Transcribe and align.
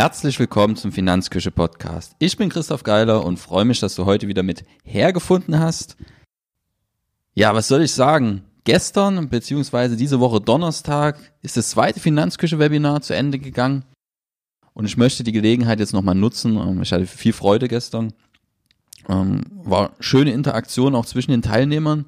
Herzlich 0.00 0.38
willkommen 0.38 0.76
zum 0.76 0.92
Finanzküche 0.92 1.50
Podcast. 1.50 2.16
Ich 2.18 2.38
bin 2.38 2.48
Christoph 2.48 2.84
Geiler 2.84 3.22
und 3.22 3.36
freue 3.36 3.66
mich, 3.66 3.80
dass 3.80 3.96
du 3.96 4.06
heute 4.06 4.28
wieder 4.28 4.42
mit 4.42 4.64
hergefunden 4.82 5.58
hast. 5.58 5.98
Ja, 7.34 7.54
was 7.54 7.68
soll 7.68 7.82
ich 7.82 7.92
sagen? 7.92 8.44
Gestern 8.64 9.28
beziehungsweise 9.28 9.98
diese 9.98 10.18
Woche 10.18 10.40
Donnerstag 10.40 11.18
ist 11.42 11.58
das 11.58 11.68
zweite 11.68 12.00
Finanzküche 12.00 12.58
Webinar 12.58 13.02
zu 13.02 13.14
Ende 13.14 13.38
gegangen 13.38 13.84
und 14.72 14.86
ich 14.86 14.96
möchte 14.96 15.22
die 15.22 15.32
Gelegenheit 15.32 15.80
jetzt 15.80 15.92
nochmal 15.92 16.14
nutzen. 16.14 16.56
Ähm, 16.56 16.80
ich 16.80 16.94
hatte 16.94 17.04
viel 17.06 17.34
Freude 17.34 17.68
gestern. 17.68 18.14
Ähm, 19.06 19.42
war 19.52 19.92
schöne 20.00 20.32
Interaktion 20.32 20.94
auch 20.94 21.04
zwischen 21.04 21.32
den 21.32 21.42
Teilnehmern 21.42 22.06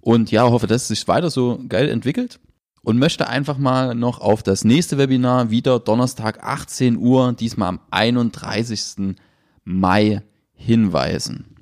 und 0.00 0.30
ja, 0.30 0.44
hoffe, 0.44 0.66
dass 0.66 0.84
es 0.84 0.88
sich 0.88 1.08
weiter 1.08 1.28
so 1.28 1.62
geil 1.68 1.90
entwickelt 1.90 2.40
und 2.82 2.98
möchte 2.98 3.28
einfach 3.28 3.58
mal 3.58 3.94
noch 3.94 4.20
auf 4.20 4.42
das 4.42 4.64
nächste 4.64 4.98
Webinar 4.98 5.50
wieder 5.50 5.78
Donnerstag 5.78 6.42
18 6.42 6.96
Uhr, 6.96 7.32
diesmal 7.32 7.68
am 7.68 7.80
31. 7.90 9.16
Mai 9.64 10.22
hinweisen. 10.52 11.56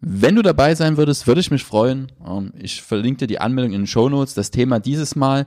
Wenn 0.00 0.36
du 0.36 0.42
dabei 0.42 0.74
sein 0.74 0.96
würdest, 0.96 1.26
würde 1.26 1.40
ich 1.40 1.50
mich 1.50 1.64
freuen. 1.64 2.10
Ähm, 2.26 2.52
ich 2.58 2.82
verlinke 2.82 3.18
dir 3.18 3.26
die 3.26 3.40
Anmeldung 3.40 3.72
in 3.72 3.82
den 3.82 3.86
Show 3.86 4.08
Notes. 4.08 4.34
Das 4.34 4.50
Thema 4.50 4.80
dieses 4.80 5.14
Mal 5.14 5.46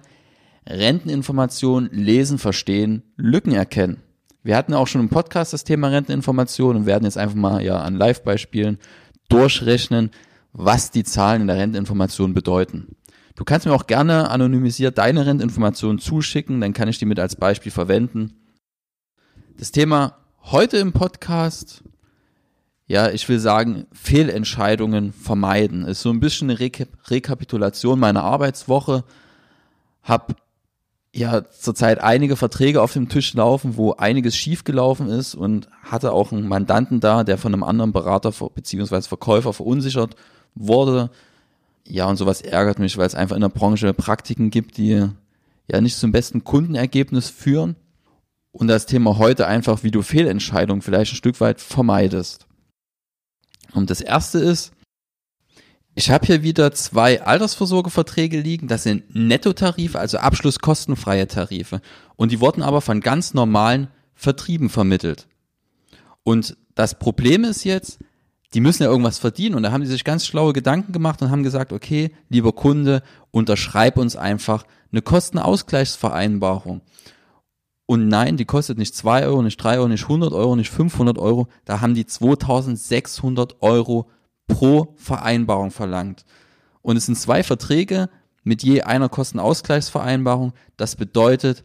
Renteninformation, 0.68 1.90
lesen, 1.91 2.38
verstehen, 2.38 3.04
Lücken 3.18 3.54
erkennen. 3.54 4.02
Wir 4.44 4.55
hatten 4.55 4.74
auch 4.74 4.88
schon 4.88 5.02
im 5.02 5.10
Podcast 5.10 5.54
das 5.54 5.63
Thema 5.63 5.88
Renteninformation 5.88 6.76
und 6.76 6.85
werden 6.85 7.05
jetzt 7.05 7.18
einfach 7.18 7.35
mal 7.35 7.63
ja 7.63 7.80
an 7.80 7.96
Live-Beispielen 7.96 8.77
durchrechnen, 9.30 10.12
was 10.52 10.91
die 10.91 11.04
Zahlen 11.04 11.41
in 11.41 11.48
der 11.48 11.58
Renteninformation 11.58 12.34
bedeuten. 12.34 12.96
Du 13.35 13.43
kannst 13.43 13.65
mir 13.65 13.73
auch 13.73 13.87
gerne 13.87 14.29
anonymisiert 14.29 14.98
deine 14.98 15.26
Rentinformationen 15.26 15.99
zuschicken, 15.99 16.62
dann 16.62 16.73
kann 16.73 16.87
ich 16.87 16.99
die 16.99 17.05
mit 17.05 17.20
als 17.20 17.35
Beispiel 17.35 17.71
verwenden. 17.71 18.34
Das 19.57 19.71
Thema 19.71 20.17
heute 20.43 20.77
im 20.77 20.93
Podcast, 20.93 21.84
ja, 22.85 23.09
ich 23.09 23.27
will 23.29 23.40
sagen, 23.40 23.87
Fehlentscheidungen 23.91 25.13
vermeiden. 25.13 25.85
Ist 25.85 26.01
so 26.01 26.12
ein 26.12 26.20
bisschen 26.20 26.49
eine 26.49 26.59
Re 26.59 26.70
Rekapitulation 27.07 27.99
meiner 27.99 28.23
Arbeitswoche. 28.23 29.03
Hab 30.03 30.35
ja 31.12 31.49
zurzeit 31.49 32.01
einige 32.01 32.35
Verträge 32.35 32.81
auf 32.81 32.93
dem 32.93 33.09
Tisch 33.09 33.34
laufen, 33.34 33.77
wo 33.77 33.93
einiges 33.93 34.35
schiefgelaufen 34.35 35.07
ist 35.07 35.34
und 35.34 35.70
hatte 35.84 36.12
auch 36.12 36.31
einen 36.31 36.47
Mandanten 36.47 36.99
da, 36.99 37.23
der 37.23 37.37
von 37.37 37.53
einem 37.53 37.63
anderen 37.63 37.93
Berater 37.93 38.31
bzw. 38.31 39.01
Verkäufer 39.01 39.53
verunsichert 39.53 40.15
wurde 40.55 41.09
ja, 41.87 42.05
und 42.07 42.17
sowas 42.17 42.41
ärgert 42.41 42.79
mich, 42.79 42.98
weil 42.98 43.07
es 43.07 43.15
einfach 43.15 43.35
in 43.35 43.41
der 43.41 43.49
Branche 43.49 43.93
Praktiken 43.93 44.49
gibt, 44.49 44.77
die 44.77 45.07
ja 45.67 45.81
nicht 45.81 45.98
zum 45.98 46.12
besten 46.12 46.43
Kundenergebnis 46.43 47.29
führen. 47.29 47.75
Und 48.51 48.67
das 48.67 48.85
Thema 48.85 49.17
heute 49.17 49.48
einfach, 49.48 49.84
wie 49.84 49.91
du 49.91 50.01
Fehlentscheidungen 50.01 50.81
vielleicht 50.81 51.13
ein 51.13 51.17
Stück 51.17 51.41
weit 51.41 51.59
vermeidest. 51.59 52.48
Und 53.73 53.90
das 53.90 53.99
erste 53.99 54.40
ist, 54.40 54.73
ich 55.95 56.09
habe 56.09 56.25
hier 56.25 56.43
wieder 56.43 56.71
zwei 56.71 57.21
Altersvorsorgeverträge 57.21 58.40
liegen. 58.40 58.68
Das 58.68 58.84
sind 58.84 59.13
Nettotarife, 59.13 59.99
also 59.99 60.18
abschlusskostenfreie 60.18 61.27
Tarife. 61.27 61.81
Und 62.15 62.31
die 62.31 62.40
wurden 62.40 62.63
aber 62.63 62.81
von 62.81 63.01
ganz 63.01 63.34
normalen 63.34 63.90
Vertrieben 64.16 64.69
vermittelt. 64.69 65.28
Und 66.23 66.57
das 66.75 66.97
Problem 66.97 67.44
ist 67.44 67.63
jetzt, 67.63 68.00
die 68.53 68.62
müssen 68.62 68.84
ja 68.84 68.90
irgendwas 68.90 69.19
verdienen. 69.19 69.56
Und 69.56 69.63
da 69.63 69.72
haben 69.72 69.81
die 69.81 69.88
sich 69.88 70.03
ganz 70.03 70.25
schlaue 70.25 70.53
Gedanken 70.53 70.91
gemacht 70.91 71.22
und 71.22 71.31
haben 71.31 71.44
gesagt, 71.44 71.74
okay, 71.74 72.12
lieber 72.30 72.53
Kunde, 72.53 73.02
unterschreib 73.31 73.97
uns 73.97 74.16
einfach 74.16 74.64
eine 74.91 75.02
Kostenausgleichsvereinbarung. 75.02 76.81
Und 77.86 78.08
nein, 78.08 78.38
die 78.38 78.46
kostet 78.46 78.78
nicht 78.78 78.96
zwei 78.96 79.25
Euro, 79.25 79.41
nicht 79.41 79.58
drei 79.58 79.78
Euro, 79.78 79.88
nicht 79.88 80.03
100 80.03 80.34
Euro, 80.34 80.56
nicht 80.56 80.69
500 80.69 81.18
Euro. 81.18 81.47
Da 81.66 81.81
haben 81.81 81.96
die 81.96 82.06
2600 82.06 83.62
Euro 83.62 84.09
pro 84.47 84.94
Vereinbarung 84.97 85.72
verlangt. 85.72 86.25
Und 86.81 86.97
es 86.97 87.06
sind 87.08 87.18
zwei 87.18 87.44
Verträge 87.44 88.09
mit 88.44 88.64
je 88.64 88.84
einer 88.84 89.09
Kostenausgleichsvereinbarung. 89.09 90.53
Das 90.78 90.96
bedeutet, 90.96 91.64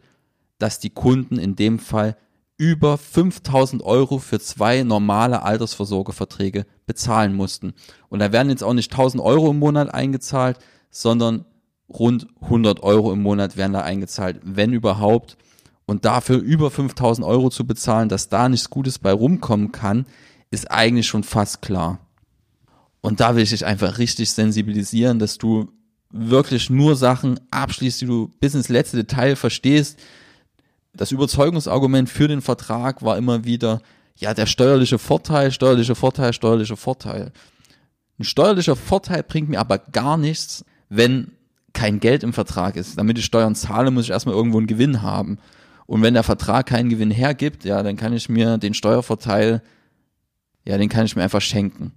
dass 0.57 0.79
die 0.79 0.89
Kunden 0.89 1.37
in 1.37 1.55
dem 1.55 1.79
Fall 1.79 2.17
über 2.59 2.97
5000 2.97 3.81
Euro 3.81 4.19
für 4.19 4.39
zwei 4.39 4.83
normale 4.83 5.43
Altersvorsorgeverträge 5.43 6.65
bezahlen 6.85 7.33
mussten. 7.33 7.73
Und 8.09 8.19
da 8.19 8.33
werden 8.33 8.49
jetzt 8.49 8.65
auch 8.65 8.73
nicht 8.73 8.91
1000 8.91 9.23
Euro 9.23 9.51
im 9.51 9.59
Monat 9.59 9.93
eingezahlt, 9.93 10.59
sondern 10.91 11.45
rund 11.87 12.27
100 12.41 12.83
Euro 12.83 13.13
im 13.13 13.21
Monat 13.21 13.55
werden 13.55 13.71
da 13.71 13.81
eingezahlt, 13.81 14.41
wenn 14.43 14.73
überhaupt. 14.73 15.37
Und 15.85 16.03
dafür 16.03 16.37
über 16.37 16.69
5000 16.69 17.25
Euro 17.25 17.49
zu 17.49 17.65
bezahlen, 17.65 18.09
dass 18.09 18.27
da 18.27 18.49
nichts 18.49 18.69
Gutes 18.69 18.99
bei 18.99 19.13
rumkommen 19.13 19.71
kann, 19.71 20.05
ist 20.51 20.69
eigentlich 20.69 21.07
schon 21.07 21.23
fast 21.23 21.61
klar. 21.61 21.99
Und 22.99 23.21
da 23.21 23.37
will 23.37 23.43
ich 23.43 23.51
dich 23.51 23.65
einfach 23.65 23.99
richtig 23.99 24.31
sensibilisieren, 24.31 25.17
dass 25.17 25.37
du 25.37 25.71
wirklich 26.11 26.69
nur 26.69 26.97
Sachen 26.97 27.39
abschließt, 27.51 28.01
die 28.01 28.05
du 28.05 28.29
bis 28.41 28.53
ins 28.53 28.67
letzte 28.67 28.97
Detail 28.97 29.37
verstehst, 29.37 29.97
das 30.99 31.13
Überzeugungsargument 31.13 32.09
für 32.09 32.27
den 32.27 32.41
Vertrag 32.41 33.01
war 33.01 33.17
immer 33.17 33.45
wieder, 33.45 33.81
ja, 34.17 34.33
der 34.33 34.45
steuerliche 34.45 34.99
Vorteil, 34.99 35.49
steuerliche 35.49 35.95
Vorteil, 35.95 36.33
steuerliche 36.33 36.75
Vorteil. 36.75 37.31
Ein 38.19 38.25
steuerlicher 38.25 38.75
Vorteil 38.75 39.23
bringt 39.23 39.47
mir 39.47 39.61
aber 39.61 39.77
gar 39.77 40.17
nichts, 40.17 40.65
wenn 40.89 41.31
kein 41.71 42.01
Geld 42.01 42.21
im 42.23 42.33
Vertrag 42.33 42.75
ist. 42.75 42.97
Damit 42.97 43.17
ich 43.17 43.23
Steuern 43.23 43.55
zahle, 43.55 43.91
muss 43.91 44.03
ich 44.03 44.09
erstmal 44.09 44.35
irgendwo 44.35 44.57
einen 44.57 44.67
Gewinn 44.67 45.01
haben. 45.01 45.37
Und 45.85 46.01
wenn 46.01 46.15
der 46.15 46.23
Vertrag 46.23 46.65
keinen 46.65 46.89
Gewinn 46.89 47.11
hergibt, 47.11 47.63
ja, 47.63 47.81
dann 47.81 47.95
kann 47.95 48.11
ich 48.11 48.27
mir 48.27 48.57
den 48.57 48.73
Steuervorteil, 48.73 49.61
ja, 50.65 50.77
den 50.77 50.89
kann 50.89 51.05
ich 51.05 51.15
mir 51.15 51.23
einfach 51.23 51.39
schenken. 51.39 51.93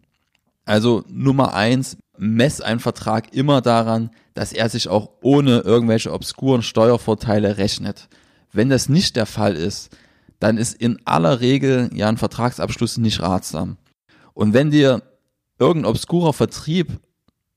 Also 0.64 1.02
Nummer 1.08 1.54
eins, 1.54 1.96
mess 2.18 2.60
einen 2.60 2.78
Vertrag 2.78 3.34
immer 3.34 3.62
daran, 3.62 4.10
dass 4.34 4.52
er 4.52 4.68
sich 4.68 4.86
auch 4.86 5.10
ohne 5.22 5.58
irgendwelche 5.58 6.12
obskuren 6.12 6.62
Steuervorteile 6.62 7.56
rechnet. 7.56 8.08
Wenn 8.52 8.68
das 8.68 8.88
nicht 8.88 9.16
der 9.16 9.26
Fall 9.26 9.56
ist, 9.56 9.96
dann 10.38 10.58
ist 10.58 10.74
in 10.74 11.00
aller 11.04 11.40
Regel 11.40 11.90
ja 11.94 12.08
ein 12.08 12.18
Vertragsabschluss 12.18 12.98
nicht 12.98 13.20
ratsam. 13.20 13.78
Und 14.34 14.52
wenn 14.52 14.70
dir 14.70 15.02
irgendein 15.58 15.90
obskurer 15.90 16.32
Vertrieb 16.32 17.00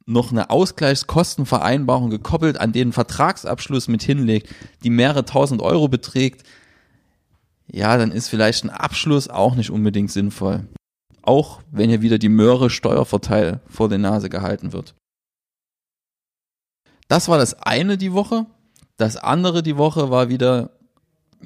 noch 0.05 0.31
eine 0.31 0.49
Ausgleichskostenvereinbarung 0.51 2.11
gekoppelt 2.11 2.59
an 2.59 2.71
den 2.71 2.93
Vertragsabschluss 2.93 3.87
mit 3.87 4.03
hinlegt, 4.03 4.53
die 4.83 4.91
mehrere 4.91 5.25
tausend 5.25 5.61
Euro 5.61 5.87
beträgt, 5.87 6.43
ja, 7.67 7.97
dann 7.97 8.11
ist 8.11 8.29
vielleicht 8.29 8.63
ein 8.63 8.69
Abschluss 8.69 9.27
auch 9.27 9.55
nicht 9.55 9.71
unbedingt 9.71 10.11
sinnvoll. 10.11 10.67
Auch 11.23 11.61
wenn 11.71 11.89
hier 11.89 12.03
wieder 12.03 12.19
die 12.19 12.29
Möhre 12.29 12.69
Steuervorteil 12.69 13.61
vor 13.67 13.89
der 13.89 13.97
Nase 13.97 14.29
gehalten 14.29 14.71
wird. 14.71 14.93
Das 17.07 17.27
war 17.27 17.39
das 17.39 17.55
eine 17.55 17.97
die 17.97 18.13
Woche. 18.13 18.45
Das 18.97 19.17
andere 19.17 19.63
die 19.63 19.77
Woche 19.77 20.11
war 20.11 20.29
wieder 20.29 20.74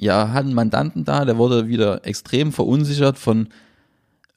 ja, 0.00 0.32
hat 0.32 0.46
einen 0.46 0.54
Mandanten 0.54 1.04
da, 1.04 1.26
der 1.26 1.36
wurde 1.36 1.68
wieder 1.68 2.06
extrem 2.06 2.52
verunsichert 2.52 3.18
von 3.18 3.48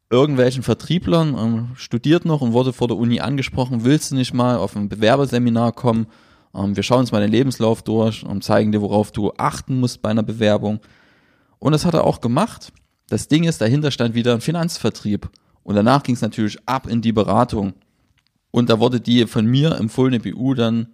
irgendwelchen 0.10 0.62
Vertrieblern, 0.62 1.72
studiert 1.76 2.26
noch 2.26 2.42
und 2.42 2.52
wurde 2.52 2.74
vor 2.74 2.90
der 2.90 2.98
Uni 2.98 3.22
angesprochen, 3.22 3.86
willst 3.86 4.12
du 4.12 4.16
nicht 4.16 4.34
mal 4.34 4.58
auf 4.58 4.76
ein 4.76 4.90
Bewerberseminar 4.90 5.72
kommen? 5.72 6.08
Ähm, 6.54 6.76
wir 6.76 6.84
schauen 6.84 7.00
uns 7.00 7.14
mal 7.14 7.22
den 7.22 7.32
Lebenslauf 7.32 7.82
durch 7.82 8.26
und 8.26 8.44
zeigen 8.44 8.74
dir, 8.74 8.82
worauf 8.82 9.14
du 9.14 9.32
achten 9.38 9.80
musst 9.80 10.02
bei 10.02 10.10
einer 10.10 10.22
Bewerbung. 10.22 10.82
Und 11.60 11.72
das 11.72 11.86
hat 11.86 11.94
er 11.94 12.04
auch 12.04 12.20
gemacht. 12.20 12.74
Das 13.08 13.30
Ding 13.30 13.46
ist, 13.46 13.62
dahinter 13.62 13.90
stand 13.90 14.16
wieder 14.16 14.34
ein 14.34 14.42
Finanzvertrieb. 14.42 15.30
Und 15.64 15.76
danach 15.76 16.04
ging 16.04 16.16
es 16.16 16.22
natürlich 16.22 16.60
ab 16.68 16.88
in 16.88 17.02
die 17.02 17.14
Beratung. 17.14 17.74
Und 18.52 18.70
da 18.70 18.82
wurde 18.82 19.00
die 19.00 19.26
von 19.28 19.46
mir 19.46 19.80
empfohlene 19.80 20.20
BU 20.20 20.56
dann 20.56 20.88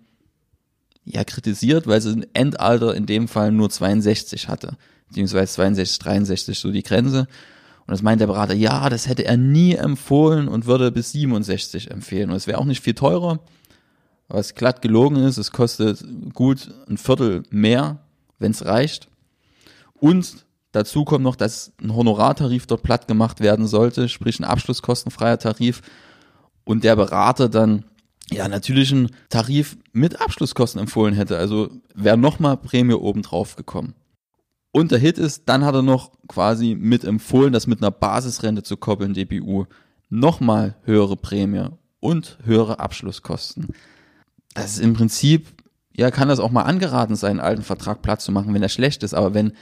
ja 1.09 1.23
kritisiert, 1.23 1.87
weil 1.87 2.01
sie 2.01 2.11
ein 2.11 2.25
Endalter 2.33 2.95
in 2.95 3.05
dem 3.05 3.27
Fall 3.27 3.51
nur 3.51 3.69
62 3.69 4.47
hatte, 4.47 4.77
beziehungsweise 5.07 5.53
62, 5.53 5.99
63 5.99 6.59
so 6.59 6.71
die 6.71 6.83
Grenze. 6.83 7.21
Und 7.21 7.91
das 7.91 8.03
meint 8.03 8.21
der 8.21 8.27
Berater, 8.27 8.53
ja, 8.53 8.89
das 8.89 9.07
hätte 9.07 9.25
er 9.25 9.35
nie 9.35 9.73
empfohlen 9.73 10.47
und 10.47 10.67
würde 10.67 10.91
bis 10.91 11.11
67 11.11 11.89
empfehlen. 11.89 12.29
Und 12.29 12.35
es 12.35 12.45
wäre 12.45 12.59
auch 12.59 12.65
nicht 12.65 12.83
viel 12.83 12.93
teurer, 12.93 13.39
was 14.27 14.53
glatt 14.53 14.83
gelogen 14.83 15.17
ist. 15.17 15.37
Es 15.37 15.51
kostet 15.51 16.03
gut 16.35 16.69
ein 16.87 16.99
Viertel 16.99 17.43
mehr, 17.49 17.97
wenn 18.37 18.51
es 18.51 18.63
reicht. 18.63 19.07
Und 19.95 20.45
dazu 20.71 21.03
kommt 21.03 21.23
noch, 21.23 21.35
dass 21.35 21.73
ein 21.81 21.95
Honorartarif 21.95 22.67
dort 22.67 22.83
platt 22.83 23.07
gemacht 23.07 23.39
werden 23.39 23.65
sollte, 23.65 24.07
sprich 24.07 24.39
ein 24.39 24.45
abschlusskostenfreier 24.45 25.39
Tarif. 25.39 25.81
Und 26.65 26.83
der 26.83 26.95
Berater 26.95 27.49
dann 27.49 27.85
ja, 28.31 28.47
natürlich 28.47 28.91
einen 28.91 29.09
Tarif 29.29 29.77
mit 29.91 30.21
Abschlusskosten 30.21 30.79
empfohlen 30.79 31.13
hätte. 31.13 31.37
Also 31.37 31.69
wäre 31.95 32.17
nochmal 32.17 32.57
Prämie 32.57 32.93
obendrauf 32.93 33.55
gekommen. 33.55 33.95
Und 34.71 34.91
der 34.91 34.99
Hit 34.99 35.17
ist, 35.17 35.49
dann 35.49 35.65
hat 35.65 35.73
er 35.75 35.81
noch 35.81 36.11
quasi 36.27 36.75
mit 36.75 37.03
empfohlen, 37.03 37.53
das 37.53 37.67
mit 37.67 37.81
einer 37.81 37.91
Basisrente 37.91 38.63
zu 38.63 38.77
koppeln, 38.77 39.13
DBU. 39.13 39.65
Nochmal 40.09 40.75
höhere 40.83 41.15
Prämie 41.15 41.69
und 41.99 42.37
höhere 42.43 42.79
Abschlusskosten. 42.79 43.69
Das 44.53 44.73
ist 44.73 44.79
im 44.79 44.93
Prinzip, 44.93 45.47
ja, 45.95 46.11
kann 46.11 46.27
das 46.27 46.39
auch 46.39 46.51
mal 46.51 46.63
angeraten 46.63 47.15
sein, 47.15 47.31
einen 47.31 47.39
alten 47.39 47.63
Vertrag 47.63 48.01
platt 48.01 48.21
zu 48.21 48.31
machen, 48.31 48.53
wenn 48.53 48.63
er 48.63 48.69
schlecht 48.69 49.03
ist. 49.03 49.13
Aber 49.13 49.33
wenn 49.33 49.53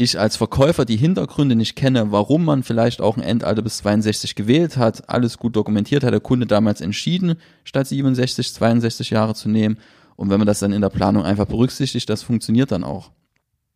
ich 0.00 0.18
als 0.18 0.36
Verkäufer 0.36 0.84
die 0.84 0.96
Hintergründe 0.96 1.54
nicht 1.54 1.76
kenne, 1.76 2.10
warum 2.10 2.44
man 2.44 2.62
vielleicht 2.62 3.00
auch 3.00 3.16
ein 3.16 3.22
Endalter 3.22 3.62
bis 3.62 3.78
62 3.78 4.34
gewählt 4.34 4.76
hat, 4.76 5.08
alles 5.08 5.36
gut 5.38 5.56
dokumentiert 5.56 6.02
hat 6.04 6.12
der 6.12 6.20
Kunde 6.20 6.46
damals 6.46 6.80
entschieden, 6.80 7.36
statt 7.64 7.86
67, 7.86 8.54
62 8.54 9.10
Jahre 9.10 9.34
zu 9.34 9.48
nehmen. 9.48 9.78
Und 10.16 10.30
wenn 10.30 10.38
man 10.38 10.46
das 10.46 10.58
dann 10.58 10.72
in 10.72 10.80
der 10.80 10.88
Planung 10.88 11.24
einfach 11.24 11.46
berücksichtigt, 11.46 12.08
das 12.08 12.22
funktioniert 12.22 12.72
dann 12.72 12.84
auch. 12.84 13.10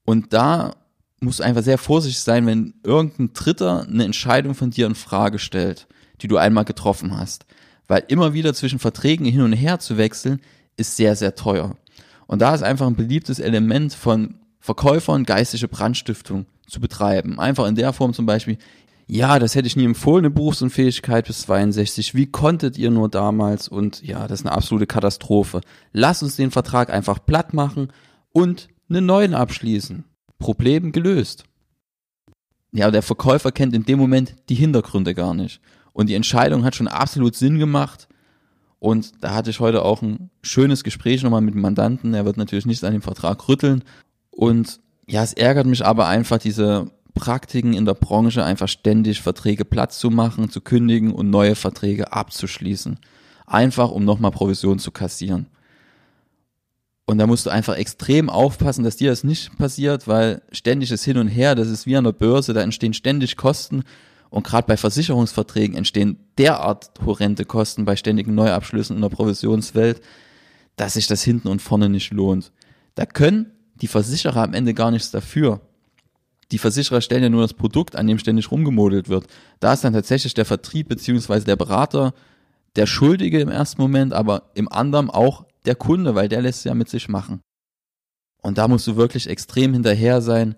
Und 0.04 0.32
da 0.32 0.74
musst 1.20 1.40
du 1.40 1.44
einfach 1.44 1.62
sehr 1.62 1.78
vorsichtig 1.78 2.20
sein, 2.20 2.46
wenn 2.46 2.74
irgendein 2.82 3.32
Dritter 3.32 3.86
eine 3.86 4.04
Entscheidung 4.04 4.54
von 4.54 4.70
dir 4.70 4.86
in 4.86 4.94
Frage 4.94 5.38
stellt, 5.38 5.86
die 6.20 6.28
du 6.28 6.36
einmal 6.36 6.64
getroffen 6.64 7.16
hast. 7.16 7.46
Weil 7.86 8.04
immer 8.08 8.32
wieder 8.32 8.54
zwischen 8.54 8.78
Verträgen 8.78 9.26
hin 9.26 9.42
und 9.42 9.52
her 9.52 9.78
zu 9.78 9.98
wechseln, 9.98 10.40
ist 10.76 10.96
sehr, 10.96 11.16
sehr 11.16 11.34
teuer. 11.34 11.76
Und 12.26 12.40
da 12.40 12.54
ist 12.54 12.62
einfach 12.62 12.86
ein 12.86 12.96
beliebtes 12.96 13.38
Element 13.38 13.92
von 13.92 14.36
Verkäufern 14.64 15.24
geistige 15.24 15.68
Brandstiftung 15.68 16.46
zu 16.66 16.80
betreiben. 16.80 17.38
Einfach 17.38 17.66
in 17.66 17.74
der 17.74 17.92
Form 17.92 18.14
zum 18.14 18.24
Beispiel, 18.24 18.56
ja, 19.06 19.38
das 19.38 19.54
hätte 19.54 19.66
ich 19.66 19.76
nie 19.76 19.84
empfohlen, 19.84 20.24
eine 20.24 20.34
Berufsunfähigkeit 20.34 21.26
bis 21.26 21.42
62. 21.42 22.14
Wie 22.14 22.24
konntet 22.24 22.78
ihr 22.78 22.90
nur 22.90 23.10
damals? 23.10 23.68
Und 23.68 24.02
ja, 24.02 24.26
das 24.26 24.40
ist 24.40 24.46
eine 24.46 24.56
absolute 24.56 24.86
Katastrophe. 24.86 25.60
Lass 25.92 26.22
uns 26.22 26.36
den 26.36 26.50
Vertrag 26.50 26.88
einfach 26.88 27.26
platt 27.26 27.52
machen 27.52 27.92
und 28.32 28.68
einen 28.88 29.04
neuen 29.04 29.34
abschließen. 29.34 30.04
Problem 30.38 30.92
gelöst. 30.92 31.44
Ja, 32.72 32.90
der 32.90 33.02
Verkäufer 33.02 33.52
kennt 33.52 33.74
in 33.74 33.84
dem 33.84 33.98
Moment 33.98 34.34
die 34.48 34.54
Hintergründe 34.54 35.14
gar 35.14 35.34
nicht. 35.34 35.60
Und 35.92 36.08
die 36.08 36.14
Entscheidung 36.14 36.64
hat 36.64 36.74
schon 36.74 36.88
absolut 36.88 37.36
Sinn 37.36 37.58
gemacht. 37.58 38.08
Und 38.78 39.12
da 39.22 39.34
hatte 39.34 39.48
ich 39.48 39.60
heute 39.60 39.82
auch 39.82 40.02
ein 40.02 40.30
schönes 40.42 40.84
Gespräch 40.84 41.22
nochmal 41.22 41.40
mit 41.40 41.54
dem 41.54 41.60
Mandanten. 41.60 42.14
Er 42.14 42.24
wird 42.24 42.38
natürlich 42.38 42.66
nichts 42.66 42.84
an 42.84 42.92
dem 42.92 43.00
Vertrag 43.02 43.46
rütteln, 43.48 43.82
und 44.34 44.80
ja, 45.06 45.22
es 45.22 45.32
ärgert 45.32 45.66
mich 45.66 45.84
aber 45.84 46.06
einfach, 46.06 46.38
diese 46.38 46.90
Praktiken 47.14 47.74
in 47.74 47.84
der 47.84 47.94
Branche 47.94 48.44
einfach 48.44 48.68
ständig 48.68 49.20
Verträge 49.22 49.64
Platz 49.64 49.98
zu 49.98 50.10
machen, 50.10 50.50
zu 50.50 50.60
kündigen 50.60 51.12
und 51.12 51.30
neue 51.30 51.54
Verträge 51.54 52.12
abzuschließen. 52.12 52.98
Einfach, 53.46 53.90
um 53.90 54.04
nochmal 54.04 54.32
Provision 54.32 54.78
zu 54.78 54.90
kassieren. 54.90 55.46
Und 57.06 57.18
da 57.18 57.26
musst 57.26 57.46
du 57.46 57.50
einfach 57.50 57.76
extrem 57.76 58.30
aufpassen, 58.30 58.82
dass 58.82 58.96
dir 58.96 59.10
das 59.10 59.22
nicht 59.22 59.56
passiert, 59.58 60.08
weil 60.08 60.42
ständiges 60.50 61.04
Hin 61.04 61.18
und 61.18 61.28
Her, 61.28 61.54
das 61.54 61.68
ist 61.68 61.86
wie 61.86 61.96
an 61.96 62.04
der 62.04 62.12
Börse, 62.12 62.54
da 62.54 62.62
entstehen 62.62 62.94
ständig 62.94 63.36
Kosten. 63.36 63.84
Und 64.30 64.44
gerade 64.44 64.66
bei 64.66 64.76
Versicherungsverträgen 64.76 65.76
entstehen 65.76 66.18
derart 66.38 66.90
horrende 67.04 67.44
Kosten 67.44 67.84
bei 67.84 67.94
ständigen 67.94 68.34
Neuabschlüssen 68.34 68.96
in 68.96 69.02
der 69.02 69.10
Provisionswelt, 69.10 70.00
dass 70.76 70.94
sich 70.94 71.06
das 71.06 71.22
hinten 71.22 71.48
und 71.48 71.62
vorne 71.62 71.88
nicht 71.88 72.10
lohnt. 72.10 72.50
Da 72.94 73.06
können 73.06 73.52
die 73.84 73.88
Versicherer 73.88 74.42
am 74.42 74.54
Ende 74.54 74.72
gar 74.72 74.90
nichts 74.90 75.10
dafür. 75.10 75.60
Die 76.52 76.56
Versicherer 76.56 77.02
stellen 77.02 77.22
ja 77.22 77.28
nur 77.28 77.42
das 77.42 77.52
Produkt, 77.52 77.96
an 77.96 78.06
dem 78.06 78.18
ständig 78.18 78.50
rumgemodelt 78.50 79.10
wird. 79.10 79.26
Da 79.60 79.74
ist 79.74 79.84
dann 79.84 79.92
tatsächlich 79.92 80.32
der 80.32 80.46
Vertrieb 80.46 80.88
beziehungsweise 80.88 81.44
der 81.44 81.56
Berater 81.56 82.14
der 82.76 82.86
Schuldige 82.86 83.40
im 83.40 83.50
ersten 83.50 83.82
Moment, 83.82 84.14
aber 84.14 84.50
im 84.54 84.72
anderen 84.72 85.10
auch 85.10 85.44
der 85.66 85.74
Kunde, 85.74 86.14
weil 86.14 86.30
der 86.30 86.40
lässt 86.40 86.60
es 86.60 86.64
ja 86.64 86.72
mit 86.72 86.88
sich 86.88 87.10
machen. 87.10 87.42
Und 88.40 88.56
da 88.56 88.68
musst 88.68 88.86
du 88.86 88.96
wirklich 88.96 89.28
extrem 89.28 89.74
hinterher 89.74 90.22
sein, 90.22 90.54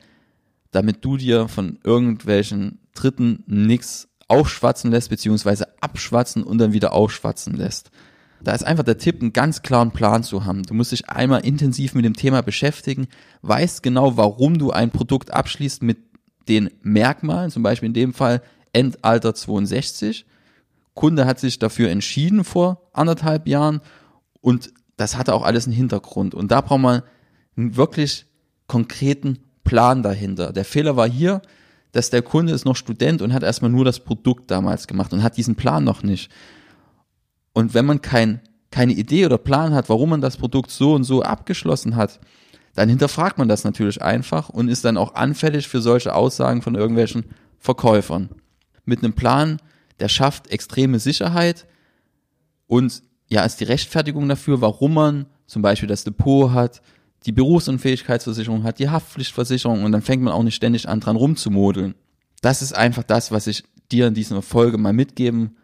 damit 0.70 1.04
du 1.04 1.16
dir 1.16 1.48
von 1.48 1.80
irgendwelchen 1.82 2.78
Dritten 2.94 3.42
nichts 3.48 4.06
aufschwatzen 4.28 4.92
lässt, 4.92 5.10
beziehungsweise 5.10 5.66
abschwatzen 5.82 6.44
und 6.44 6.58
dann 6.58 6.72
wieder 6.72 6.92
aufschwatzen 6.92 7.54
lässt. 7.54 7.90
Da 8.42 8.52
ist 8.52 8.64
einfach 8.64 8.84
der 8.84 8.98
Tipp, 8.98 9.20
einen 9.20 9.32
ganz 9.32 9.62
klaren 9.62 9.92
Plan 9.92 10.22
zu 10.22 10.44
haben. 10.44 10.62
Du 10.62 10.74
musst 10.74 10.92
dich 10.92 11.08
einmal 11.08 11.44
intensiv 11.44 11.94
mit 11.94 12.04
dem 12.04 12.14
Thema 12.14 12.42
beschäftigen, 12.42 13.08
weißt 13.42 13.82
genau, 13.82 14.16
warum 14.16 14.58
du 14.58 14.70
ein 14.70 14.90
Produkt 14.90 15.32
abschließt 15.32 15.82
mit 15.82 15.98
den 16.48 16.70
Merkmalen, 16.82 17.50
zum 17.50 17.62
Beispiel 17.62 17.88
in 17.88 17.94
dem 17.94 18.14
Fall 18.14 18.42
Endalter 18.72 19.34
62. 19.34 20.26
Kunde 20.94 21.26
hat 21.26 21.40
sich 21.40 21.58
dafür 21.58 21.90
entschieden 21.90 22.44
vor 22.44 22.88
anderthalb 22.92 23.48
Jahren 23.48 23.80
und 24.40 24.72
das 24.96 25.16
hatte 25.16 25.34
auch 25.34 25.42
alles 25.42 25.66
einen 25.66 25.76
Hintergrund. 25.76 26.34
Und 26.34 26.50
da 26.50 26.60
braucht 26.60 26.80
man 26.80 27.02
einen 27.56 27.76
wirklich 27.76 28.26
konkreten 28.66 29.38
Plan 29.64 30.02
dahinter. 30.02 30.52
Der 30.52 30.64
Fehler 30.64 30.96
war 30.96 31.08
hier, 31.08 31.42
dass 31.92 32.10
der 32.10 32.22
Kunde 32.22 32.52
ist 32.52 32.64
noch 32.64 32.76
Student 32.76 33.22
und 33.22 33.32
hat 33.32 33.42
erstmal 33.42 33.70
nur 33.70 33.84
das 33.84 34.00
Produkt 34.00 34.50
damals 34.50 34.86
gemacht 34.86 35.12
und 35.12 35.22
hat 35.22 35.36
diesen 35.36 35.56
Plan 35.56 35.84
noch 35.84 36.02
nicht. 36.02 36.30
Und 37.56 37.72
wenn 37.72 37.86
man 37.86 38.02
kein, 38.02 38.42
keine 38.70 38.92
Idee 38.92 39.24
oder 39.24 39.38
Plan 39.38 39.72
hat, 39.72 39.88
warum 39.88 40.10
man 40.10 40.20
das 40.20 40.36
Produkt 40.36 40.70
so 40.70 40.92
und 40.92 41.04
so 41.04 41.22
abgeschlossen 41.22 41.96
hat, 41.96 42.20
dann 42.74 42.90
hinterfragt 42.90 43.38
man 43.38 43.48
das 43.48 43.64
natürlich 43.64 44.02
einfach 44.02 44.50
und 44.50 44.68
ist 44.68 44.84
dann 44.84 44.98
auch 44.98 45.14
anfällig 45.14 45.66
für 45.66 45.80
solche 45.80 46.14
Aussagen 46.14 46.60
von 46.60 46.74
irgendwelchen 46.74 47.24
Verkäufern. 47.58 48.28
Mit 48.84 49.02
einem 49.02 49.14
Plan, 49.14 49.56
der 50.00 50.08
schafft 50.10 50.48
extreme 50.48 50.98
Sicherheit 50.98 51.66
und 52.66 53.02
ja, 53.28 53.42
ist 53.42 53.60
die 53.60 53.64
Rechtfertigung 53.64 54.28
dafür, 54.28 54.60
warum 54.60 54.92
man 54.92 55.24
zum 55.46 55.62
Beispiel 55.62 55.88
das 55.88 56.04
Depot 56.04 56.52
hat, 56.52 56.82
die 57.24 57.32
Berufsunfähigkeitsversicherung 57.32 58.64
hat, 58.64 58.80
die 58.80 58.90
Haftpflichtversicherung 58.90 59.82
und 59.82 59.92
dann 59.92 60.02
fängt 60.02 60.22
man 60.22 60.34
auch 60.34 60.42
nicht 60.42 60.56
ständig 60.56 60.90
an 60.90 61.00
dran 61.00 61.16
rumzumodeln. 61.16 61.94
Das 62.42 62.60
ist 62.60 62.76
einfach 62.76 63.02
das, 63.02 63.32
was 63.32 63.46
ich 63.46 63.64
dir 63.90 64.08
in 64.08 64.12
dieser 64.12 64.42
Folge 64.42 64.76
mal 64.76 64.92
mitgeben 64.92 65.56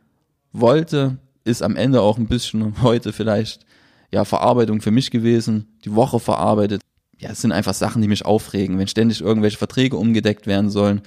wollte 0.52 1.18
ist 1.44 1.62
am 1.62 1.76
Ende 1.76 2.00
auch 2.00 2.18
ein 2.18 2.26
bisschen 2.26 2.82
heute 2.82 3.12
vielleicht 3.12 3.64
ja 4.10 4.24
Verarbeitung 4.24 4.80
für 4.80 4.90
mich 4.90 5.10
gewesen, 5.10 5.78
die 5.84 5.94
Woche 5.94 6.20
verarbeitet. 6.20 6.80
Ja, 7.18 7.30
es 7.30 7.40
sind 7.40 7.52
einfach 7.52 7.74
Sachen, 7.74 8.02
die 8.02 8.08
mich 8.08 8.24
aufregen, 8.24 8.78
wenn 8.78 8.88
ständig 8.88 9.20
irgendwelche 9.20 9.58
Verträge 9.58 9.96
umgedeckt 9.96 10.46
werden 10.46 10.70
sollen, 10.70 11.02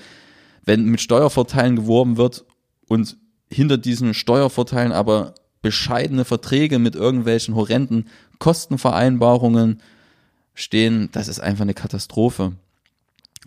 wenn 0.64 0.86
mit 0.86 1.02
Steuervorteilen 1.02 1.76
geworben 1.76 2.18
wird 2.18 2.46
und 2.88 3.18
hinter 3.50 3.78
diesen 3.78 4.14
Steuervorteilen 4.14 4.92
aber 4.92 5.36
bescheidene 5.62 6.26
Verträge 6.26 6.80
mit 6.80 6.96
irgendwelchen 6.96 7.56
horrenden 7.56 8.08
Kostenvereinbarungen 8.40 9.82
stehen, 10.54 11.10
das 11.12 11.28
ist 11.28 11.40
einfach 11.40 11.64
eine 11.64 11.74
Katastrophe. 11.74 12.54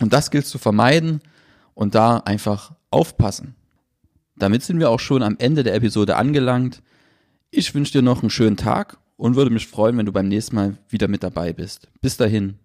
Und 0.00 0.12
das 0.12 0.30
gilt 0.30 0.46
zu 0.46 0.58
vermeiden 0.58 1.20
und 1.74 1.94
da 1.94 2.18
einfach 2.18 2.72
aufpassen. 2.90 3.54
Damit 4.38 4.62
sind 4.62 4.78
wir 4.78 4.90
auch 4.90 5.00
schon 5.00 5.22
am 5.22 5.36
Ende 5.38 5.62
der 5.62 5.74
Episode 5.74 6.16
angelangt. 6.16 6.82
Ich 7.50 7.74
wünsche 7.74 7.92
dir 7.92 8.02
noch 8.02 8.22
einen 8.22 8.30
schönen 8.30 8.56
Tag 8.56 8.98
und 9.16 9.36
würde 9.36 9.50
mich 9.50 9.66
freuen, 9.66 9.96
wenn 9.98 10.06
du 10.06 10.12
beim 10.12 10.28
nächsten 10.28 10.56
Mal 10.56 10.76
wieder 10.88 11.08
mit 11.08 11.22
dabei 11.22 11.52
bist. 11.52 11.88
Bis 12.00 12.16
dahin. 12.16 12.58